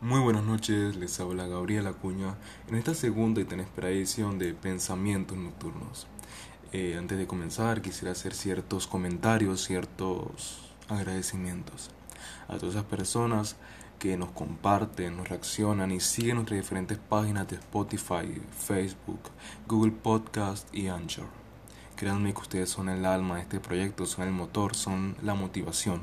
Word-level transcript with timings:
Muy 0.00 0.20
buenas 0.20 0.44
noches, 0.44 0.94
les 0.94 1.18
habla 1.18 1.48
Gabriel 1.48 1.88
Acuña 1.88 2.36
en 2.68 2.76
esta 2.76 2.94
segunda 2.94 3.40
y 3.40 3.44
tan 3.44 3.58
esperada 3.58 3.92
edición 3.92 4.38
de 4.38 4.54
Pensamientos 4.54 5.36
Nocturnos. 5.36 6.06
Eh, 6.72 6.94
antes 6.96 7.18
de 7.18 7.26
comenzar, 7.26 7.82
quisiera 7.82 8.12
hacer 8.12 8.32
ciertos 8.32 8.86
comentarios, 8.86 9.64
ciertos 9.64 10.72
agradecimientos 10.86 11.90
a 12.46 12.58
todas 12.58 12.76
esas 12.76 12.84
personas 12.84 13.56
que 13.98 14.16
nos 14.16 14.30
comparten, 14.30 15.16
nos 15.16 15.28
reaccionan 15.28 15.90
y 15.90 15.98
siguen 15.98 16.36
nuestras 16.36 16.60
diferentes 16.60 16.98
páginas 16.98 17.48
de 17.48 17.56
Spotify, 17.56 18.40
Facebook, 18.56 19.32
Google 19.66 19.90
Podcast 19.90 20.72
y 20.72 20.86
Anchor. 20.86 21.26
Créanme 21.96 22.32
que 22.34 22.40
ustedes 22.40 22.70
son 22.70 22.88
el 22.88 23.04
alma 23.04 23.34
de 23.34 23.42
este 23.42 23.58
proyecto, 23.58 24.06
son 24.06 24.28
el 24.28 24.32
motor, 24.32 24.76
son 24.76 25.16
la 25.22 25.34
motivación. 25.34 26.02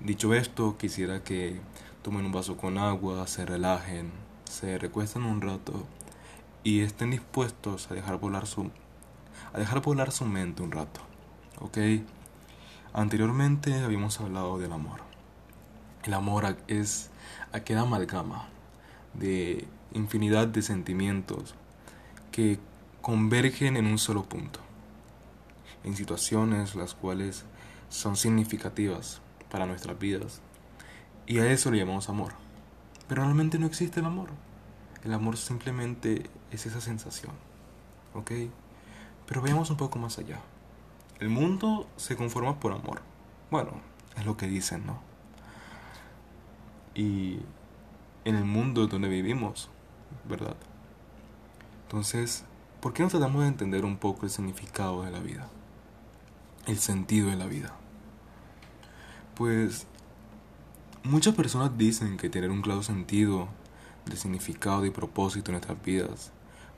Dicho 0.00 0.34
esto, 0.34 0.76
quisiera 0.76 1.24
que 1.24 1.58
tomen 2.02 2.26
un 2.26 2.32
vaso 2.32 2.56
con 2.56 2.78
agua, 2.78 3.26
se 3.28 3.46
relajen, 3.46 4.10
se 4.44 4.76
recuesten 4.76 5.22
un 5.22 5.40
rato 5.40 5.86
y 6.64 6.80
estén 6.80 7.10
dispuestos 7.10 7.90
a 7.90 7.94
dejar 7.94 8.18
volar 8.18 8.46
su 8.46 8.70
a 9.52 9.58
dejar 9.58 9.82
volar 9.82 10.12
su 10.12 10.24
mente 10.24 10.62
un 10.62 10.72
rato. 10.72 11.00
¿Ok? 11.60 11.78
Anteriormente 12.92 13.82
habíamos 13.82 14.20
hablado 14.20 14.58
del 14.58 14.72
amor. 14.72 15.00
El 16.04 16.14
amor 16.14 16.56
es 16.66 17.10
aquella 17.52 17.82
amalgama 17.82 18.48
de 19.14 19.66
infinidad 19.92 20.48
de 20.48 20.62
sentimientos 20.62 21.54
que 22.32 22.58
convergen 23.00 23.76
en 23.76 23.86
un 23.86 23.98
solo 23.98 24.24
punto, 24.24 24.60
en 25.84 25.94
situaciones 25.94 26.74
las 26.74 26.94
cuales 26.94 27.44
son 27.88 28.16
significativas 28.16 29.20
para 29.50 29.66
nuestras 29.66 29.98
vidas 29.98 30.40
y 31.32 31.38
a 31.38 31.50
eso 31.50 31.70
le 31.70 31.78
llamamos 31.78 32.10
amor. 32.10 32.34
Pero 33.08 33.22
realmente 33.22 33.58
no 33.58 33.64
existe 33.64 34.00
el 34.00 34.06
amor. 34.06 34.28
El 35.02 35.14
amor 35.14 35.38
simplemente 35.38 36.28
es 36.50 36.66
esa 36.66 36.82
sensación. 36.82 37.32
¿Ok? 38.12 38.32
Pero 39.26 39.40
veamos 39.40 39.70
un 39.70 39.78
poco 39.78 39.98
más 39.98 40.18
allá. 40.18 40.40
El 41.20 41.30
mundo 41.30 41.88
se 41.96 42.16
conforma 42.16 42.60
por 42.60 42.72
amor. 42.72 43.00
Bueno, 43.50 43.70
es 44.14 44.26
lo 44.26 44.36
que 44.36 44.46
dicen, 44.46 44.84
¿no? 44.84 45.00
Y 46.94 47.38
en 48.26 48.36
el 48.36 48.44
mundo 48.44 48.86
donde 48.86 49.08
vivimos, 49.08 49.70
¿verdad? 50.28 50.56
Entonces, 51.84 52.44
¿por 52.82 52.92
qué 52.92 53.04
no 53.04 53.08
tratamos 53.08 53.40
de 53.40 53.48
entender 53.48 53.86
un 53.86 53.96
poco 53.96 54.26
el 54.26 54.30
significado 54.30 55.02
de 55.02 55.10
la 55.10 55.20
vida? 55.20 55.48
El 56.66 56.78
sentido 56.78 57.30
de 57.30 57.36
la 57.36 57.46
vida. 57.46 57.72
Pues 59.34 59.86
Muchas 61.04 61.34
personas 61.34 61.76
dicen 61.76 62.16
que 62.16 62.30
tener 62.30 62.50
un 62.50 62.62
claro 62.62 62.82
sentido 62.82 63.48
de 64.06 64.16
significado 64.16 64.86
y 64.86 64.90
propósito 64.90 65.50
en 65.50 65.54
nuestras 65.54 65.82
vidas 65.82 66.32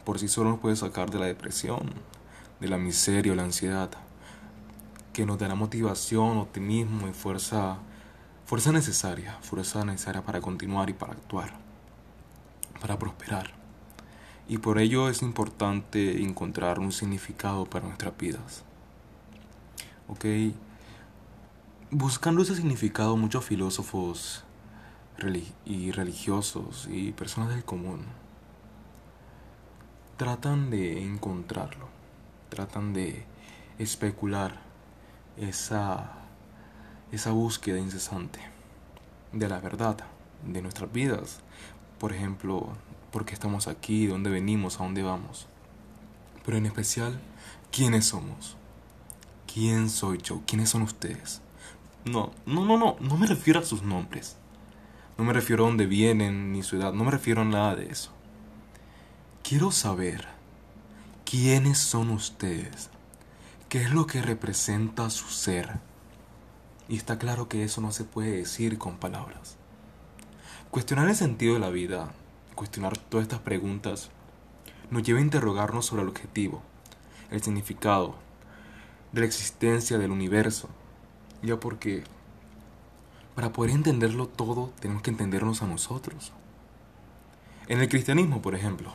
por 0.05 0.19
sí 0.19 0.28
solo 0.28 0.50
nos 0.50 0.61
puede 0.61 0.77
sacar 0.77 1.11
de 1.11 1.19
la 1.19 1.27
depresión, 1.27 1.91
de 2.61 2.69
la 2.69 2.77
miseria 2.77 3.33
o 3.33 3.34
la 3.34 3.45
ansiedad, 3.45 3.91
que 5.12 5.25
nos 5.25 5.39
dará 5.39 5.55
motivación, 5.55 6.39
optimismo 6.39 7.08
y 7.08 7.12
fuerza, 7.12 7.78
fuerza 8.45 8.70
necesaria, 8.70 9.39
fuerza 9.41 9.84
necesaria 9.84 10.22
para 10.22 10.41
continuar 10.41 10.91
y 10.91 10.92
para 10.92 11.12
actuar, 11.12 11.55
para 12.80 12.98
prosperar. 12.98 13.52
Y 14.47 14.58
por 14.58 14.78
ello 14.78 15.08
es 15.08 15.22
importante 15.22 16.22
encontrar 16.22 16.78
un 16.78 16.92
significado 16.92 17.64
para 17.64 17.86
nuestras 17.86 18.17
vidas. 18.19 18.62
¿Ok? 20.08 20.27
Buscando 21.97 22.42
ese 22.42 22.56
significado, 22.56 23.17
muchos 23.17 23.45
filósofos 23.45 24.42
y 25.64 25.92
religiosos 25.92 26.89
y 26.91 27.12
personas 27.12 27.51
del 27.51 27.64
común 27.64 28.05
tratan 30.17 30.70
de 30.70 31.05
encontrarlo, 31.05 31.86
tratan 32.48 32.95
de 32.95 33.25
especular 33.79 34.58
esa, 35.36 36.14
esa 37.13 37.30
búsqueda 37.30 37.79
incesante 37.79 38.40
de 39.30 39.48
la 39.48 39.61
verdad 39.61 39.98
de 40.45 40.63
nuestras 40.63 40.92
vidas. 40.92 41.42
Por 42.01 42.13
ejemplo, 42.13 42.70
por 43.13 43.24
qué 43.24 43.35
estamos 43.35 43.69
aquí, 43.69 44.07
de 44.07 44.14
dónde 44.14 44.30
venimos, 44.30 44.80
a 44.80 44.83
dónde 44.83 45.05
vamos. 45.05 45.46
Pero 46.45 46.57
en 46.57 46.67
especial, 46.67 47.20
¿quiénes 47.70 48.07
somos? 48.07 48.57
¿Quién 49.46 49.89
soy 49.89 50.19
yo? 50.19 50.42
¿Quiénes 50.45 50.70
son 50.70 50.83
ustedes? 50.83 51.40
No, 52.05 52.33
no, 52.45 52.67
no, 52.67 52.77
no, 52.77 52.97
no 53.01 53.17
me 53.17 53.27
refiero 53.27 53.61
a 53.61 53.65
sus 53.65 53.83
nombres. 53.83 54.37
No 55.17 55.25
me 55.25 55.33
refiero 55.33 55.65
a 55.65 55.69
dónde 55.69 55.87
vienen 55.87 56.53
ni 56.53 56.63
su 56.63 56.77
edad, 56.77 56.92
no 56.92 57.05
me 57.05 57.11
refiero 57.11 57.42
a 57.42 57.45
nada 57.47 57.77
de 57.77 57.87
eso. 57.87 58.11
Quiero 59.42 59.70
saber 59.70 60.27
quiénes 61.25 61.79
son 61.79 62.11
ustedes, 62.11 62.91
qué 63.70 63.83
es 63.83 63.91
lo 63.91 64.07
que 64.07 64.20
representa 64.20 65.09
su 65.09 65.29
ser. 65.29 65.79
Y 66.89 66.97
está 66.97 67.19
claro 67.19 67.48
que 67.48 67.64
eso 67.64 67.81
no 67.81 67.91
se 67.91 68.05
puede 68.05 68.33
decir 68.33 68.77
con 68.77 68.98
palabras. 68.98 69.57
Cuestionar 70.70 71.09
el 71.09 71.17
sentido 71.17 71.55
de 71.55 71.61
la 71.61 71.70
vida, 71.70 72.13
cuestionar 72.55 72.98
todas 72.98 73.25
estas 73.25 73.41
preguntas, 73.41 74.11
nos 74.91 75.05
lleva 75.05 75.20
a 75.20 75.23
interrogarnos 75.23 75.87
sobre 75.87 76.03
el 76.03 76.09
objetivo, 76.09 76.63
el 77.31 77.43
significado 77.43 78.17
de 79.13 79.20
la 79.20 79.27
existencia 79.27 79.97
del 79.97 80.11
universo 80.11 80.69
ya 81.45 81.61
porque 81.61 82.05
para 83.35 83.53
poder 83.53 83.73
entenderlo 83.73 84.27
todo 84.29 84.73
tenemos 84.81 85.03
que 85.03 85.11
entendernos 85.11 85.63
a 85.63 85.67
nosotros. 85.67 86.33
En 87.67 87.81
el 87.81 87.89
cristianismo, 87.89 88.43
por 88.43 88.55
ejemplo, 88.55 88.93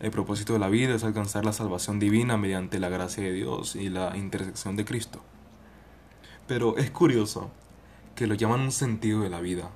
el 0.00 0.10
propósito 0.10 0.52
de 0.52 0.58
la 0.58 0.68
vida 0.68 0.94
es 0.94 1.04
alcanzar 1.04 1.44
la 1.44 1.52
salvación 1.52 1.98
divina 1.98 2.36
mediante 2.36 2.78
la 2.78 2.88
gracia 2.88 3.22
de 3.22 3.32
Dios 3.32 3.76
y 3.76 3.88
la 3.88 4.16
intersección 4.16 4.76
de 4.76 4.84
Cristo. 4.84 5.22
Pero 6.46 6.76
es 6.76 6.90
curioso 6.90 7.50
que 8.14 8.26
lo 8.26 8.34
llaman 8.34 8.60
un 8.60 8.72
sentido 8.72 9.22
de 9.22 9.30
la 9.30 9.40
vida, 9.40 9.70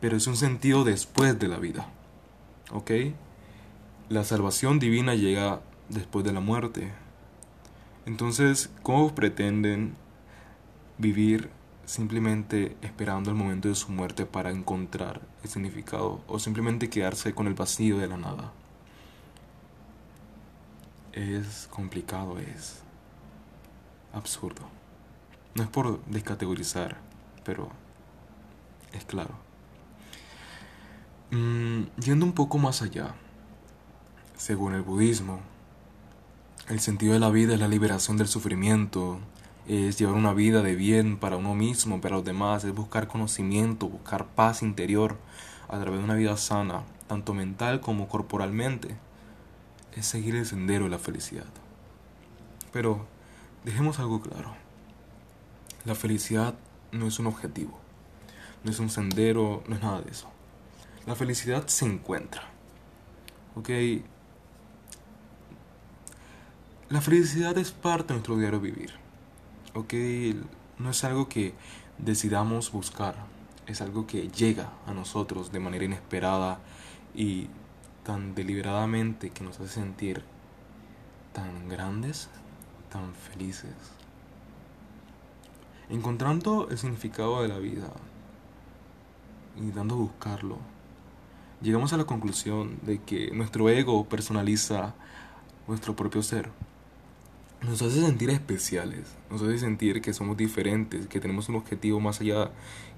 pero 0.00 0.16
es 0.16 0.26
un 0.26 0.36
sentido 0.36 0.84
después 0.84 1.38
de 1.38 1.48
la 1.48 1.58
vida. 1.58 1.88
¿Ok? 2.72 2.90
La 4.08 4.24
salvación 4.24 4.78
divina 4.78 5.14
llega 5.14 5.60
después 5.88 6.24
de 6.24 6.32
la 6.32 6.40
muerte. 6.40 6.92
Entonces, 8.06 8.70
¿cómo 8.82 9.14
pretenden 9.14 9.96
vivir 11.00 11.50
simplemente 11.86 12.76
esperando 12.82 13.30
el 13.30 13.36
momento 13.36 13.68
de 13.68 13.74
su 13.74 13.90
muerte 13.90 14.26
para 14.26 14.50
encontrar 14.50 15.20
el 15.42 15.48
significado 15.48 16.20
o 16.28 16.38
simplemente 16.38 16.90
quedarse 16.90 17.34
con 17.34 17.46
el 17.46 17.54
vacío 17.54 17.98
de 17.98 18.06
la 18.06 18.16
nada. 18.16 18.52
Es 21.12 21.66
complicado, 21.70 22.38
es 22.38 22.82
absurdo. 24.12 24.62
No 25.54 25.64
es 25.64 25.68
por 25.68 26.04
descategorizar, 26.04 26.98
pero 27.44 27.70
es 28.92 29.04
claro. 29.04 29.34
Mm, 31.32 31.84
yendo 32.00 32.24
un 32.24 32.32
poco 32.32 32.58
más 32.58 32.82
allá, 32.82 33.14
según 34.36 34.74
el 34.74 34.82
budismo, 34.82 35.40
el 36.68 36.78
sentido 36.78 37.14
de 37.14 37.18
la 37.20 37.30
vida 37.30 37.54
es 37.54 37.60
la 37.60 37.68
liberación 37.68 38.16
del 38.16 38.28
sufrimiento, 38.28 39.18
es 39.70 40.00
llevar 40.00 40.16
una 40.16 40.34
vida 40.34 40.62
de 40.62 40.74
bien 40.74 41.16
para 41.16 41.36
uno 41.36 41.54
mismo, 41.54 42.00
para 42.00 42.16
los 42.16 42.24
demás, 42.24 42.64
es 42.64 42.74
buscar 42.74 43.06
conocimiento, 43.06 43.88
buscar 43.88 44.26
paz 44.26 44.62
interior 44.62 45.16
a 45.68 45.78
través 45.78 46.00
de 46.00 46.04
una 46.04 46.16
vida 46.16 46.36
sana, 46.36 46.82
tanto 47.06 47.34
mental 47.34 47.80
como 47.80 48.08
corporalmente. 48.08 48.96
Es 49.94 50.06
seguir 50.06 50.34
el 50.34 50.44
sendero 50.44 50.86
de 50.86 50.90
la 50.90 50.98
felicidad. 50.98 51.46
Pero 52.72 53.06
dejemos 53.64 54.00
algo 54.00 54.20
claro. 54.20 54.56
La 55.84 55.94
felicidad 55.94 56.56
no 56.90 57.06
es 57.06 57.20
un 57.20 57.28
objetivo, 57.28 57.78
no 58.64 58.72
es 58.72 58.80
un 58.80 58.90
sendero, 58.90 59.62
no 59.68 59.76
es 59.76 59.82
nada 59.82 60.00
de 60.00 60.10
eso. 60.10 60.28
La 61.06 61.14
felicidad 61.14 61.68
se 61.68 61.86
encuentra. 61.86 62.42
¿Ok? 63.54 63.70
La 66.88 67.00
felicidad 67.00 67.56
es 67.56 67.70
parte 67.70 68.08
de 68.08 68.14
nuestro 68.14 68.36
diario 68.36 68.58
vivir 68.58 68.98
ok, 69.74 69.94
no 70.78 70.90
es 70.90 71.04
algo 71.04 71.28
que 71.28 71.54
decidamos 71.98 72.72
buscar, 72.72 73.14
es 73.66 73.80
algo 73.80 74.06
que 74.06 74.28
llega 74.28 74.70
a 74.86 74.94
nosotros 74.94 75.52
de 75.52 75.60
manera 75.60 75.84
inesperada 75.84 76.58
y 77.14 77.48
tan 78.04 78.34
deliberadamente 78.34 79.30
que 79.30 79.44
nos 79.44 79.60
hace 79.60 79.80
sentir 79.80 80.24
tan 81.32 81.68
grandes, 81.68 82.28
tan 82.90 83.14
felices. 83.14 83.74
Encontrando 85.88 86.68
el 86.70 86.78
significado 86.78 87.42
de 87.42 87.48
la 87.48 87.58
vida 87.58 87.90
y 89.60 89.70
dando 89.72 89.94
a 89.94 89.98
buscarlo, 89.98 90.58
llegamos 91.60 91.92
a 91.92 91.96
la 91.96 92.04
conclusión 92.04 92.78
de 92.82 93.00
que 93.02 93.30
nuestro 93.32 93.68
ego 93.68 94.04
personaliza 94.08 94.94
nuestro 95.66 95.94
propio 95.94 96.22
ser 96.22 96.50
nos 97.62 97.82
hace 97.82 98.00
sentir 98.00 98.30
especiales, 98.30 99.16
nos 99.30 99.42
hace 99.42 99.58
sentir 99.58 100.00
que 100.00 100.12
somos 100.12 100.36
diferentes, 100.36 101.06
que 101.06 101.20
tenemos 101.20 101.48
un 101.48 101.56
objetivo 101.56 102.00
más 102.00 102.20
allá 102.20 102.50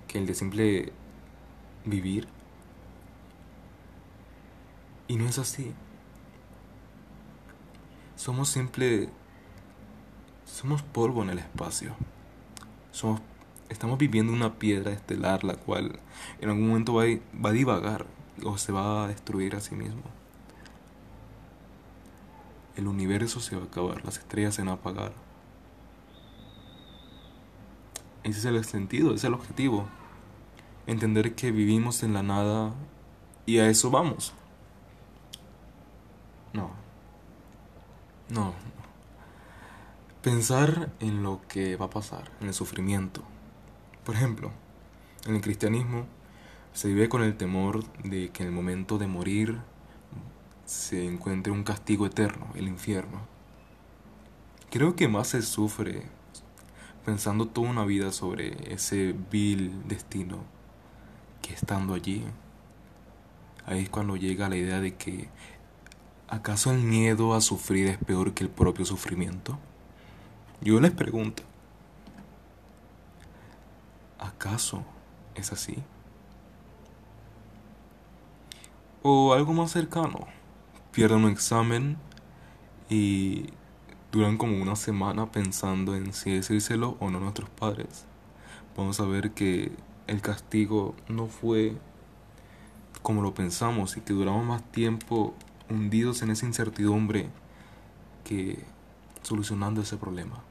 que 0.09 0.19
el 0.19 0.27
de 0.27 0.35
simple 0.35 0.93
vivir 1.85 2.29
Y 5.13 5.17
no 5.17 5.27
es 5.27 5.39
así. 5.39 5.75
Somos 8.17 8.49
simple... 8.49 9.11
Somos 10.47 10.83
polvo 10.83 11.23
en 11.23 11.29
el 11.29 11.39
espacio. 11.39 11.95
Somos... 12.93 13.21
Estamos 13.69 13.99
viviendo 13.99 14.33
una 14.33 14.59
piedra 14.59 14.91
estelar 14.91 15.45
la 15.45 15.57
cual 15.57 15.99
en 16.41 16.49
algún 16.49 16.69
momento 16.69 16.95
va 16.95 17.05
va 17.45 17.51
a 17.51 17.53
divagar 17.53 18.07
o 18.43 18.57
se 18.57 18.73
va 18.73 19.05
a 19.05 19.09
destruir 19.09 19.55
a 19.55 19.61
sí 19.61 19.75
mismo. 19.75 20.03
El 22.77 22.89
universo 22.89 23.41
se 23.41 23.57
va 23.57 23.63
a 23.63 23.67
acabar, 23.67 24.05
las 24.05 24.19
estrellas 24.19 24.55
se 24.55 24.63
van 24.63 24.71
a 24.71 24.73
apagar. 24.75 25.13
Ese 28.25 28.39
es 28.39 28.45
el 28.45 28.65
sentido, 28.65 29.09
ese 29.09 29.17
es 29.17 29.25
el 29.25 29.35
objetivo. 29.35 29.89
Entender 30.87 31.35
que 31.35 31.51
vivimos 31.51 32.03
en 32.03 32.15
la 32.15 32.23
nada 32.23 32.73
y 33.47 33.59
a 33.59 33.69
eso 33.69 33.91
vamos. 33.91 34.33
No. 36.53 36.71
No. 38.29 38.55
Pensar 40.23 40.93
en 41.01 41.23
lo 41.23 41.41
que 41.49 41.77
va 41.77 41.87
a 41.87 41.91
pasar, 41.91 42.31
en 42.41 42.49
el 42.49 42.55
sufrimiento. 42.55 43.23
Por 44.05 44.15
ejemplo, 44.15 44.53
en 45.27 45.35
el 45.35 45.41
cristianismo 45.41 46.07
se 46.73 46.89
vive 46.89 47.09
con 47.09 47.23
el 47.23 47.37
temor 47.37 47.85
de 48.05 48.31
que 48.31 48.43
en 48.43 48.49
el 48.49 48.55
momento 48.55 48.99
de 48.99 49.07
morir 49.07 49.59
se 50.65 51.07
encuentre 51.07 51.53
un 51.53 51.65
castigo 51.65 52.07
eterno, 52.07 52.47
el 52.55 52.69
infierno. 52.69 53.21
Creo 54.71 54.97
que 54.97 55.09
más 55.09 55.29
se 55.29 55.43
sufre 55.43 56.03
pensando 57.05 57.47
toda 57.47 57.69
una 57.71 57.85
vida 57.85 58.13
sobre 58.13 58.73
ese 58.73 59.15
vil 59.31 59.87
destino 59.89 60.39
que 61.43 61.53
estando 61.53 61.95
allí. 61.95 62.25
Ahí 63.67 63.83
es 63.83 63.91
cuando 63.91 64.17
llega 64.17 64.49
la 64.49 64.57
idea 64.57 64.81
de 64.81 64.95
que 64.95 65.29
¿acaso 66.29 66.73
el 66.73 66.79
miedo 66.79 67.35
a 67.35 67.41
sufrir 67.41 67.89
es 67.89 67.99
peor 67.99 68.33
que 68.33 68.45
el 68.45 68.51
propio 68.51 68.85
sufrimiento? 68.85 69.59
Yo 70.61 70.81
les 70.81 70.93
pregunto, 70.93 71.43
¿acaso 74.19 74.85
es 75.35 75.53
así? 75.53 75.77
O 79.03 79.35
algo 79.35 79.53
más 79.53 79.73
cercano, 79.73 80.27
pierden 80.93 81.25
un 81.25 81.31
examen 81.31 81.97
y 82.89 83.47
duran 84.13 84.37
como 84.37 84.61
una 84.61 84.77
semana 84.77 85.33
pensando 85.33 85.97
en 85.97 86.13
si 86.13 86.33
decírselo 86.33 86.97
o 87.01 87.11
no 87.11 87.19
a 87.19 87.21
nuestros 87.23 87.49
padres. 87.49 88.05
Vamos 88.77 89.01
a 89.01 89.07
ver 89.07 89.33
que 89.33 89.73
el 90.07 90.21
castigo 90.21 90.95
no 91.09 91.27
fue 91.27 91.77
como 93.03 93.23
lo 93.23 93.35
pensamos 93.35 93.97
y 93.97 94.03
que 94.03 94.13
duramos 94.13 94.45
más 94.45 94.63
tiempo 94.71 95.35
hundidos 95.71 96.23
en 96.23 96.31
esa 96.31 96.47
incertidumbre 96.47 97.31
que 98.25 98.63
solucionando 99.23 99.81
ese 99.81 99.97
problema. 99.97 100.43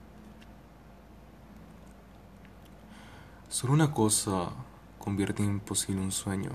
Solo 3.50 3.74
una 3.74 3.94
cosa 3.94 4.50
convierte 4.98 5.44
en 5.44 5.50
imposible 5.50 6.02
un 6.02 6.12
sueño 6.12 6.52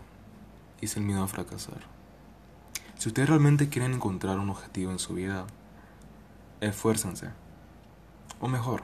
y 0.80 0.86
es 0.86 0.96
el 0.96 1.04
miedo 1.04 1.22
a 1.22 1.28
fracasar. 1.28 1.95
Si 2.98 3.08
ustedes 3.08 3.28
realmente 3.28 3.68
quieren 3.68 3.94
encontrar 3.94 4.38
un 4.38 4.48
objetivo 4.48 4.90
en 4.90 4.98
su 4.98 5.14
vida, 5.14 5.46
esfuércense. 6.60 7.28
O 8.40 8.48
mejor, 8.48 8.82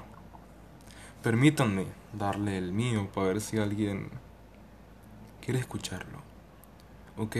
permítanme 1.22 1.86
darle 2.12 2.58
el 2.58 2.72
mío 2.72 3.08
para 3.12 3.28
ver 3.28 3.40
si 3.40 3.58
alguien 3.58 4.10
quiere 5.40 5.60
escucharlo. 5.60 6.18
¿Ok? 7.16 7.36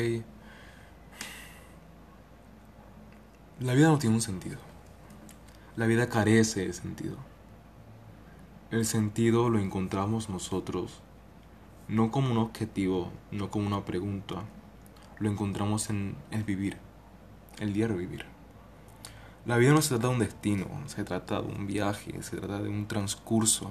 La 3.60 3.75
vida 3.75 3.88
no 3.88 3.98
tiene 3.98 4.16
un 4.16 4.22
sentido. 4.22 4.58
La 5.76 5.86
vida 5.86 6.08
carece 6.08 6.66
de 6.66 6.72
sentido. 6.72 7.16
El 8.70 8.86
sentido 8.86 9.50
lo 9.50 9.58
encontramos 9.58 10.30
nosotros, 10.30 11.02
no 11.88 12.10
como 12.10 12.32
un 12.32 12.38
objetivo, 12.38 13.12
no 13.30 13.50
como 13.50 13.66
una 13.66 13.84
pregunta, 13.84 14.44
lo 15.19 15.31
encontramos 15.31 15.91
en 15.91 16.17
el 16.31 16.44
vivir, 16.44 16.76
el 17.61 17.73
diario 17.73 17.97
vivir. 17.97 18.26
La 19.44 19.56
vida 19.56 19.73
no 19.73 19.82
se 19.82 19.91
trata 19.91 20.09
de 20.09 20.14
un 20.14 20.20
destino, 20.20 20.67
se 20.87 21.05
trata 21.05 21.43
de 21.43 21.49
un 21.49 21.67
viaje, 21.67 22.23
se 22.23 22.37
trata 22.37 22.61
de 22.61 22.69
un 22.69 22.87
transcurso 22.87 23.70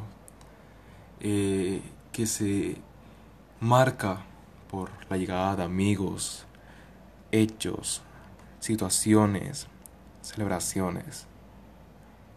eh, 1.21 1.81
que 2.11 2.25
se 2.25 2.77
marca 3.59 4.23
por 4.69 4.89
la 5.09 5.17
llegada 5.17 5.55
de 5.55 5.63
amigos, 5.63 6.45
hechos, 7.31 8.01
situaciones, 8.59 9.67
celebraciones. 10.21 11.27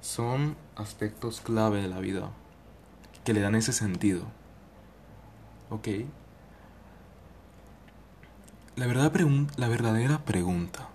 Son 0.01 0.57
aspectos 0.77 1.41
clave 1.41 1.83
de 1.83 1.89
la 1.89 1.99
vida 1.99 2.31
que 3.25 3.33
le 3.33 3.41
dan 3.41 3.55
ese 3.55 3.73
sentido. 3.73 4.27
¿Ok? 5.71 5.89
La, 8.77 8.89
verdad 8.89 9.13
la 9.57 9.69
verdadera 9.69 10.25
pregunta 10.25 10.89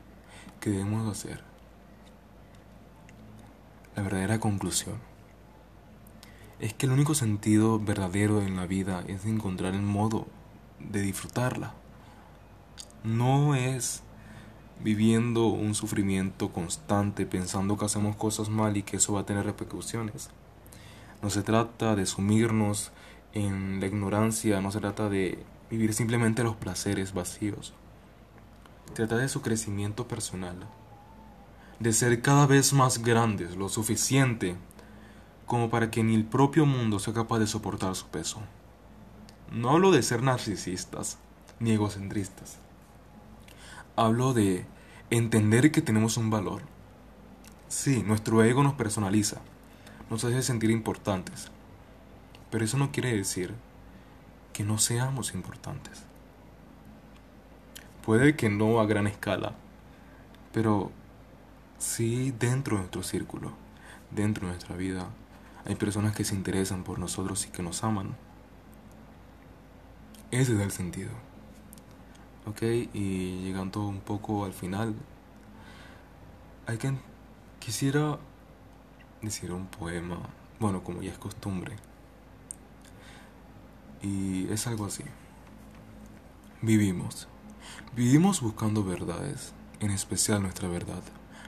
que 0.59 0.69
debemos 0.69 1.09
hacer, 1.09 1.41
la 3.95 4.03
verdadera 4.03 4.41
conclusión, 4.41 4.97
es 6.59 6.73
que 6.73 6.87
el 6.87 6.91
único 6.91 7.15
sentido 7.15 7.79
verdadero 7.79 8.41
en 8.41 8.57
la 8.57 8.65
vida 8.65 9.05
es 9.07 9.23
encontrar 9.25 9.75
el 9.75 9.81
modo 9.81 10.27
de 10.79 11.01
disfrutarla. 11.01 11.73
No 13.05 13.55
es 13.55 14.03
viviendo 14.83 15.47
un 15.47 15.73
sufrimiento 15.73 16.51
constante 16.51 17.25
pensando 17.25 17.77
que 17.77 17.85
hacemos 17.85 18.17
cosas 18.17 18.49
mal 18.49 18.75
y 18.75 18.83
que 18.83 18.97
eso 18.97 19.13
va 19.13 19.21
a 19.21 19.25
tener 19.25 19.45
repercusiones. 19.45 20.31
No 21.21 21.29
se 21.29 21.43
trata 21.43 21.95
de 21.95 22.05
sumirnos 22.05 22.91
en 23.31 23.79
la 23.79 23.87
ignorancia, 23.87 24.59
no 24.59 24.69
se 24.69 24.81
trata 24.81 25.07
de 25.07 25.45
vivir 25.69 25.93
simplemente 25.93 26.43
los 26.43 26.55
placeres 26.55 27.13
vacíos. 27.13 27.73
Trata 28.93 29.17
de 29.17 29.29
su 29.29 29.41
crecimiento 29.41 30.07
personal, 30.07 30.57
de 31.79 31.93
ser 31.93 32.21
cada 32.21 32.47
vez 32.47 32.73
más 32.73 33.03
grandes, 33.03 33.55
lo 33.55 33.69
suficiente 33.69 34.55
como 35.45 35.69
para 35.69 35.89
que 35.89 36.03
ni 36.03 36.15
el 36.15 36.25
propio 36.25 36.65
mundo 36.65 36.99
sea 36.99 37.13
capaz 37.13 37.39
de 37.39 37.47
soportar 37.47 37.95
su 37.95 38.07
peso. 38.07 38.39
No 39.51 39.71
hablo 39.71 39.91
de 39.91 40.03
ser 40.03 40.21
narcisistas 40.21 41.17
ni 41.59 41.71
egocentristas. 41.71 42.57
Hablo 43.95 44.33
de 44.33 44.65
entender 45.09 45.71
que 45.71 45.81
tenemos 45.81 46.17
un 46.17 46.29
valor. 46.29 46.61
Sí, 47.67 48.03
nuestro 48.05 48.43
ego 48.43 48.63
nos 48.63 48.73
personaliza, 48.73 49.41
nos 50.09 50.23
hace 50.23 50.41
sentir 50.41 50.71
importantes, 50.71 51.49
pero 52.49 52.65
eso 52.65 52.77
no 52.77 52.91
quiere 52.91 53.15
decir 53.15 53.53
que 54.59 54.65
no 54.65 54.77
seamos 54.77 55.33
importantes. 55.35 56.03
Puede 58.05 58.35
que 58.35 58.49
no 58.49 58.81
a 58.81 58.85
gran 58.85 59.07
escala, 59.07 59.53
pero 60.51 60.91
sí 61.77 62.35
dentro 62.37 62.75
de 62.75 62.81
nuestro 62.81 63.03
círculo, 63.03 63.53
dentro 64.11 64.47
de 64.47 64.51
nuestra 64.51 64.75
vida, 64.75 65.07
hay 65.63 65.75
personas 65.75 66.13
que 66.13 66.25
se 66.25 66.35
interesan 66.35 66.83
por 66.83 66.99
nosotros 66.99 67.45
y 67.45 67.51
que 67.51 67.63
nos 67.63 67.85
aman. 67.85 68.17
Ese 70.29 70.55
es 70.55 70.59
el 70.59 70.71
sentido. 70.71 71.11
Ok, 72.45 72.61
y 72.93 73.41
llegando 73.41 73.87
un 73.87 74.01
poco 74.01 74.43
al 74.43 74.51
final, 74.51 74.93
hay 76.67 76.77
que 76.77 76.91
quisiera 77.59 78.19
decir 79.21 79.53
un 79.53 79.67
poema, 79.67 80.19
bueno, 80.59 80.83
como 80.83 81.01
ya 81.01 81.13
es 81.13 81.17
costumbre. 81.17 81.77
Y 84.01 84.47
es 84.51 84.67
algo 84.67 84.85
así. 84.85 85.03
Vivimos. 86.61 87.27
Vivimos 87.95 88.41
buscando 88.41 88.83
verdades, 88.83 89.53
en 89.79 89.91
especial 89.91 90.41
nuestra 90.41 90.67
verdad. 90.67 91.03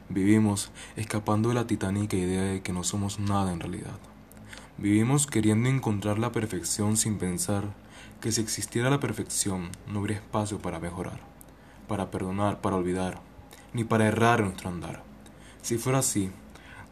Vivimos 0.09 0.71
escapando 0.95 1.49
de 1.49 1.55
la 1.55 1.67
titánica 1.67 2.17
idea 2.17 2.43
de 2.43 2.61
que 2.61 2.73
no 2.73 2.83
somos 2.83 3.19
nada 3.19 3.53
en 3.53 3.61
realidad. 3.61 3.97
Vivimos 4.77 5.27
queriendo 5.27 5.69
encontrar 5.69 6.19
la 6.19 6.31
perfección 6.31 6.97
sin 6.97 7.17
pensar 7.17 7.73
que 8.19 8.31
si 8.31 8.41
existiera 8.41 8.89
la 8.89 8.99
perfección 8.99 9.69
no 9.87 9.99
habría 9.99 10.17
espacio 10.17 10.59
para 10.59 10.79
mejorar, 10.79 11.19
para 11.87 12.11
perdonar, 12.11 12.61
para 12.61 12.75
olvidar, 12.75 13.21
ni 13.73 13.83
para 13.83 14.07
errar 14.07 14.39
en 14.39 14.47
nuestro 14.47 14.69
andar. 14.69 15.03
Si 15.61 15.77
fuera 15.77 15.99
así, 15.99 16.31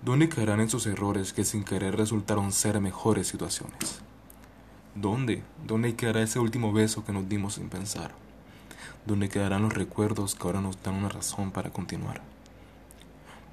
¿dónde 0.04 0.30
caerán 0.30 0.60
esos 0.62 0.86
errores 0.88 1.34
que 1.34 1.44
sin 1.44 1.64
querer 1.64 1.98
resultaron 1.98 2.52
ser 2.52 2.80
mejores 2.80 3.28
situaciones? 3.28 4.02
¿Dónde? 5.00 5.44
¿Dónde 5.66 5.96
quedará 5.96 6.22
ese 6.22 6.40
último 6.40 6.74
beso 6.74 7.06
que 7.06 7.14
nos 7.14 7.30
dimos 7.30 7.54
sin 7.54 7.70
pensar? 7.70 8.12
¿Dónde 9.06 9.30
quedarán 9.30 9.62
los 9.62 9.74
recuerdos 9.74 10.36
que 10.36 10.44
ahora 10.44 10.60
nos 10.60 10.84
dan 10.84 10.96
una 10.96 11.08
razón 11.08 11.52
para 11.52 11.72
continuar? 11.72 12.22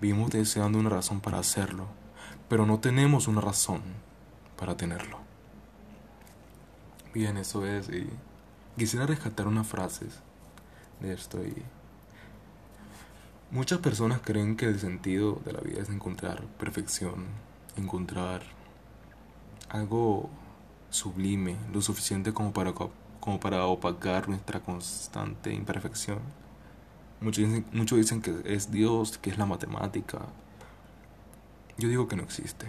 Vivimos 0.01 0.31
deseando 0.31 0.81
una 0.81 0.91
razón 0.91 1.21
para 1.21 1.39
hacerlo, 1.39 1.87
pero 2.49 2.67
no 2.67 2.81
tenemos 2.81 3.29
una 3.29 3.41
razón 3.41 3.81
para 4.57 4.77
tenerlo. 4.77 5.19
Bien, 7.15 7.37
eso 7.37 7.65
es. 7.65 7.91
Y 7.91 8.09
quisiera 8.77 9.07
rescatar 9.07 9.47
unas 9.47 9.69
frases 9.69 10.19
de 11.01 11.13
esto 11.13 11.45
y 11.45 11.63
Muchas 13.53 13.79
personas 13.79 14.21
creen 14.25 14.57
que 14.57 14.67
el 14.67 14.81
sentido 14.81 15.41
de 15.45 15.53
la 15.53 15.61
vida 15.61 15.81
es 15.81 15.89
encontrar 15.89 16.43
perfección, 16.59 17.27
encontrar 17.77 18.43
algo 19.69 20.29
sublime, 20.91 21.57
lo 21.73 21.83
suficiente 21.83 22.33
como 22.33 22.53
para, 22.53 22.73
como 22.73 23.41
para 23.41 23.67
opacar 23.67 24.29
nuestra 24.29 24.61
constante 24.61 25.53
imperfección. 25.53 26.19
Muchos 27.21 27.45
dicen, 27.49 27.67
muchos 27.73 27.99
dicen 27.99 28.23
que 28.23 28.35
es 28.45 28.71
Dios, 28.71 29.19
que 29.19 29.31
es 29.31 29.39
la 29.39 29.47
matemática. 29.47 30.21
Yo 31.79 31.89
digo 31.89 32.09
que 32.09 32.17
no 32.17 32.23
existe. 32.23 32.67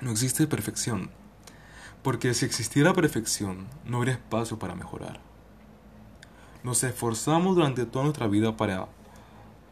No 0.00 0.10
existe 0.10 0.46
perfección. 0.46 1.10
Porque 2.02 2.32
si 2.34 2.46
existiera 2.46 2.94
perfección, 2.94 3.66
no 3.84 3.98
habría 3.98 4.14
espacio 4.14 4.58
para 4.58 4.74
mejorar. 4.74 5.20
Nos 6.62 6.82
esforzamos 6.82 7.56
durante 7.56 7.86
toda 7.86 8.04
nuestra 8.04 8.26
vida 8.26 8.56
para 8.56 8.88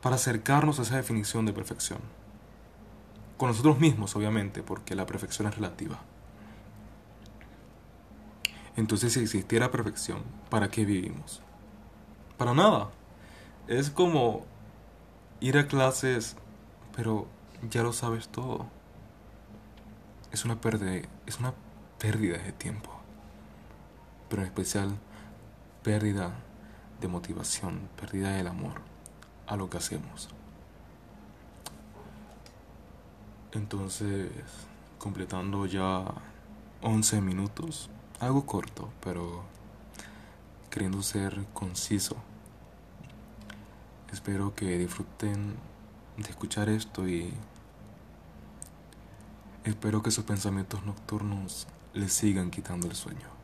para 0.00 0.16
acercarnos 0.16 0.78
a 0.78 0.82
esa 0.82 0.96
definición 0.96 1.46
de 1.46 1.52
perfección. 1.52 1.98
Con 3.36 3.48
nosotros 3.48 3.78
mismos, 3.78 4.14
obviamente, 4.16 4.62
porque 4.62 4.94
la 4.94 5.06
perfección 5.06 5.48
es 5.48 5.54
relativa. 5.54 6.00
Entonces, 8.78 9.14
si 9.14 9.18
existiera 9.18 9.72
perfección, 9.72 10.22
¿para 10.50 10.68
qué 10.68 10.84
vivimos? 10.84 11.42
Para 12.36 12.54
nada. 12.54 12.90
Es 13.66 13.90
como 13.90 14.46
ir 15.40 15.58
a 15.58 15.66
clases, 15.66 16.36
pero 16.94 17.26
ya 17.68 17.82
lo 17.82 17.92
sabes 17.92 18.28
todo. 18.28 18.66
Es 20.30 20.44
una 20.44 20.60
pérdida, 20.60 21.08
es 21.26 21.40
una 21.40 21.54
pérdida 21.98 22.38
de 22.38 22.52
tiempo. 22.52 22.88
Pero 24.28 24.42
en 24.42 24.46
especial, 24.46 24.96
pérdida 25.82 26.30
de 27.00 27.08
motivación, 27.08 27.88
pérdida 28.00 28.30
del 28.30 28.46
amor 28.46 28.80
a 29.48 29.56
lo 29.56 29.68
que 29.68 29.78
hacemos. 29.78 30.28
Entonces, 33.50 34.30
completando 34.98 35.66
ya 35.66 36.04
11 36.82 37.20
minutos, 37.22 37.90
algo 38.20 38.46
corto, 38.46 38.90
pero 39.02 39.44
queriendo 40.70 41.02
ser 41.02 41.46
conciso. 41.52 42.16
Espero 44.12 44.54
que 44.54 44.78
disfruten 44.78 45.56
de 46.16 46.30
escuchar 46.30 46.68
esto 46.68 47.08
y 47.08 47.32
espero 49.64 50.02
que 50.02 50.10
sus 50.10 50.24
pensamientos 50.24 50.84
nocturnos 50.84 51.66
les 51.94 52.12
sigan 52.12 52.50
quitando 52.50 52.86
el 52.86 52.96
sueño. 52.96 53.37